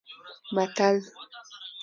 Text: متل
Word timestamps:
متل 0.55 0.99